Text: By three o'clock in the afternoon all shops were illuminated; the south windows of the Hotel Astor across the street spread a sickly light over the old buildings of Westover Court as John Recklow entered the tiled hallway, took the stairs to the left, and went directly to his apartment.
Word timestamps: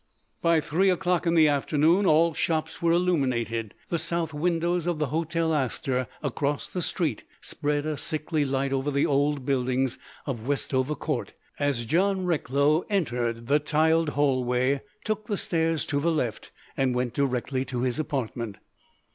By 0.41 0.61
three 0.61 0.89
o'clock 0.89 1.27
in 1.27 1.35
the 1.35 1.47
afternoon 1.47 2.07
all 2.07 2.33
shops 2.33 2.81
were 2.81 2.91
illuminated; 2.91 3.75
the 3.89 3.99
south 3.99 4.33
windows 4.33 4.87
of 4.87 4.97
the 4.97 5.05
Hotel 5.13 5.53
Astor 5.53 6.07
across 6.23 6.65
the 6.67 6.81
street 6.81 7.23
spread 7.39 7.85
a 7.85 7.95
sickly 7.97 8.43
light 8.43 8.73
over 8.73 8.89
the 8.89 9.05
old 9.05 9.45
buildings 9.45 9.99
of 10.25 10.47
Westover 10.47 10.95
Court 10.95 11.33
as 11.59 11.85
John 11.85 12.25
Recklow 12.25 12.83
entered 12.89 13.45
the 13.45 13.59
tiled 13.59 14.09
hallway, 14.17 14.81
took 15.03 15.27
the 15.27 15.37
stairs 15.37 15.85
to 15.85 15.99
the 15.99 16.11
left, 16.11 16.49
and 16.75 16.95
went 16.95 17.13
directly 17.13 17.63
to 17.65 17.83
his 17.83 17.99
apartment. 17.99 18.57